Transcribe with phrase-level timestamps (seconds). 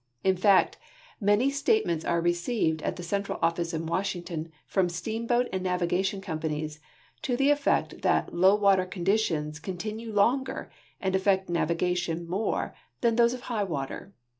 [0.23, 0.79] In fact,
[1.19, 6.79] many statements are received at the central office in Washington from steamboat and navigation companies
[7.21, 13.35] to the effect that low water conditions continue longer and affect navigation more than those
[13.35, 14.15] of high water.